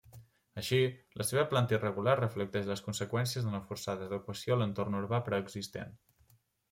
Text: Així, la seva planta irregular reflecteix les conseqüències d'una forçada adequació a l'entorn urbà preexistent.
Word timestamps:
Així, 0.59 0.77
la 1.21 1.25
seva 1.31 1.43
planta 1.51 1.75
irregular 1.77 2.15
reflecteix 2.21 2.71
les 2.71 2.83
conseqüències 2.87 3.45
d'una 3.49 3.61
forçada 3.69 4.09
adequació 4.09 4.57
a 4.57 4.59
l'entorn 4.63 4.99
urbà 5.05 5.21
preexistent. 5.29 5.95